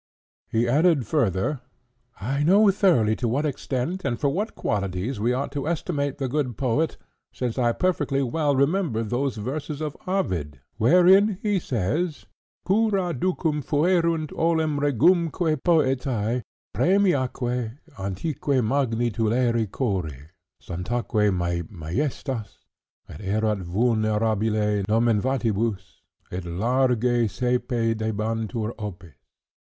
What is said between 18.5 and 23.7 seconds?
magna tulere chori. Sanctaque majestas, et erat